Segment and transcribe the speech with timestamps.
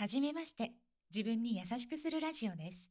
[0.00, 0.72] はじめまして、
[1.14, 2.88] 自分に優しくするラジオです。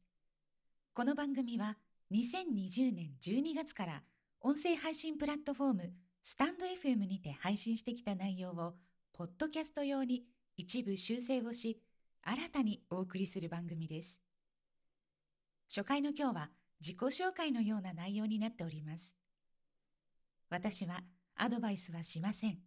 [0.94, 1.76] この番組は
[2.12, 4.02] 2020年12月から
[4.40, 5.92] 音声配信プラットフォーム
[6.22, 8.74] スタンド FM にて配信してきた内容を
[9.12, 10.22] ポッドキャスト用に
[10.56, 11.80] 一部修正をし、
[12.22, 14.20] 新たにお送りする番組です。
[15.68, 16.50] 初回の今日は
[16.80, 19.16] 自己紹介のような内容になっております。
[20.48, 21.00] 私は
[21.34, 22.58] アドバイスはしません。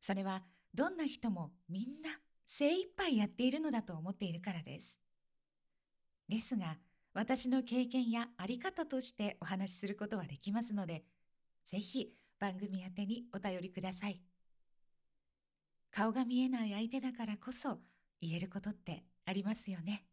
[0.00, 0.42] それは
[0.74, 2.18] どんな人もみんな
[2.52, 4.98] 精一杯やっているのだと思っているからです。
[6.28, 6.78] ですが、
[7.14, 11.04] 私の経験やあり方としてお話しすることはできますので、
[11.64, 14.20] ぜひ番組宛てにお便りください。
[15.92, 17.78] 顔が見えない相手だからこそ
[18.20, 20.04] 言えることってありますよね。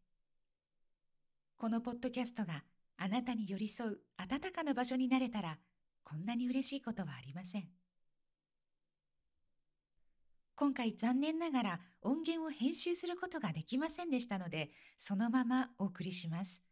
[1.56, 2.62] このポッドキャストが
[2.98, 5.58] あなたに寄り添う温かな場所になれたら、
[6.04, 7.77] こんなに嬉しいことはありません。
[10.58, 16.64] 今回残念ながら音源を編集することができませんでしたので、そのままお送りします。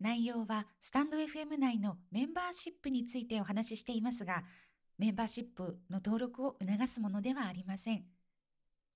[0.00, 4.42] 内容はスタンド FM 内のメンバーシップについてお話ししていますが、
[4.98, 8.02] メンバーシップの登録を促すものではありません。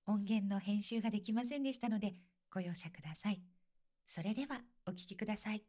[0.05, 2.13] 音源の編集ができませんでしたので、
[2.53, 3.41] ご容赦ください。
[4.05, 5.63] それではお聞きください。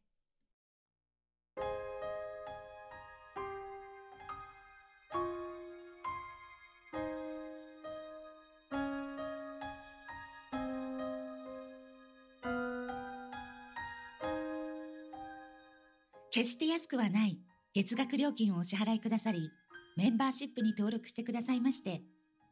[16.37, 17.39] 決して安くはない
[17.73, 19.51] 月額料金をお支払いくださり、
[19.97, 22.03] メンバーシップに登録してくださいまして、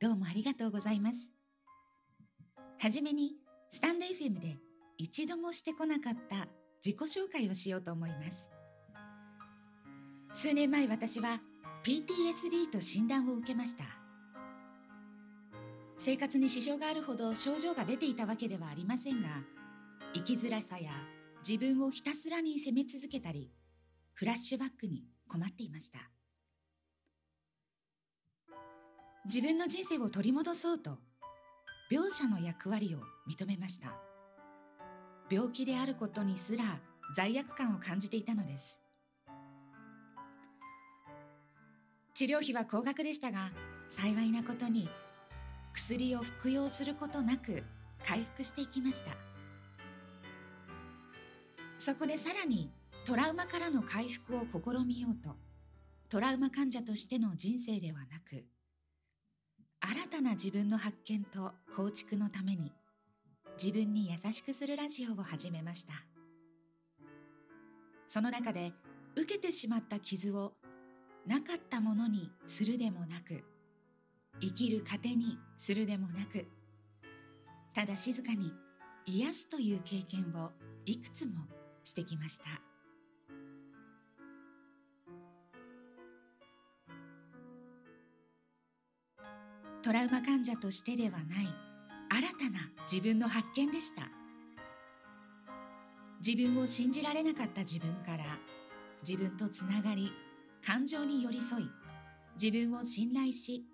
[0.01, 1.31] どうもありがとうございます。
[2.79, 3.33] はじめに、
[3.69, 4.57] スタンド FM で
[4.97, 6.49] 一度もしてこなかった
[6.83, 8.49] 自己紹介をしようと思います。
[10.33, 11.43] 数年前私は
[11.85, 13.85] PTSD と診断を受けました。
[15.99, 19.29] 生活に支障があるほど症状が出ていたわけではありませんが、
[20.15, 20.91] 生きづらさや
[21.47, 23.51] 自分をひたすらに責め続けたり、
[24.15, 25.99] フラッシュバックに困っていました。
[29.27, 30.99] 自分の人生を取り戻そうと、
[31.91, 33.95] 描写の役割を認めました。
[35.31, 36.81] 病気であることにすら
[37.17, 38.79] 罪悪感を感じていたのです。
[42.15, 43.51] 治療費は高額でしたが、
[43.89, 44.89] 幸いなことに
[45.73, 47.65] 薬を服用することなく
[48.07, 49.17] 回復していきました。
[51.79, 52.71] そこでさらに
[53.05, 55.37] トラウマからの回復を試みようと、
[56.09, 58.47] トラウマ患者としての人生ではなく、
[59.79, 62.73] 新たな自分の発見と構築のために、
[63.63, 65.93] 自分に優しくするラジオを始めました。
[68.09, 68.73] その中で、
[69.17, 70.55] 受けてしまった傷を
[71.27, 73.45] なかったものにするでもなく、
[74.41, 76.47] 生きる糧にするでもなく、
[77.75, 78.51] ただ静かに
[79.05, 80.53] 癒すという経験を
[80.87, 81.35] いくつも
[81.85, 82.74] してきました。
[89.85, 91.55] トラウマ患者としてではない
[92.09, 94.09] 新たな自分の発見でした。
[96.27, 98.25] 自分を信じられなかった自分から
[99.07, 100.11] 自分とつながり
[100.65, 101.67] 感情に寄り添い
[102.43, 103.67] 自分を信頼し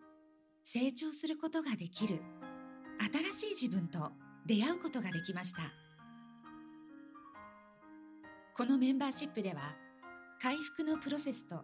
[0.64, 2.20] 成長することができる
[3.38, 4.10] 新しい自分と
[4.46, 5.60] 出会うことができました。
[8.56, 9.76] このメンバーシップでは
[10.42, 11.62] 回復のプロセスと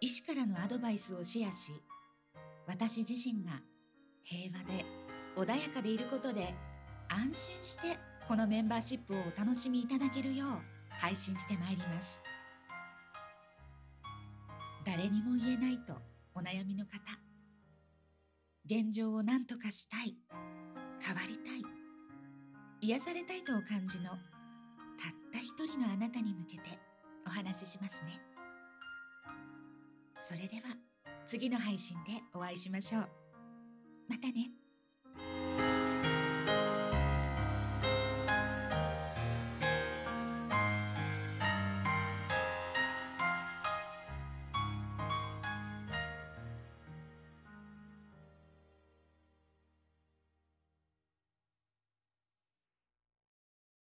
[0.00, 1.72] 医師からのアドバイスをシェアし
[2.66, 3.62] 私自身が
[4.24, 4.84] 平和で
[5.36, 6.54] 穏やかでいることで
[7.08, 10.48] 安心してこのメンバーシップをお楽しみいただけるよう
[10.88, 12.22] 配信してまいります
[14.84, 15.94] 誰にも言えないと
[16.34, 16.98] お悩みの方
[18.66, 20.14] 現状を何とかしたい
[21.00, 21.84] 変わりたい
[22.80, 24.18] 癒されたいとお感じのたっ
[25.32, 26.78] た一人のあなたに向けて
[27.26, 28.20] お話ししますね。
[30.20, 30.76] それでは
[31.26, 33.23] 次の配信でお会いしましょう。
[34.08, 34.63] またね。